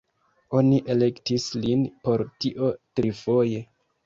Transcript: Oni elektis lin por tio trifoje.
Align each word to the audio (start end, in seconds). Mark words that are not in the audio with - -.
Oni 0.59 0.79
elektis 0.93 1.45
lin 1.67 1.83
por 2.09 2.25
tio 2.45 2.71
trifoje. 3.03 3.63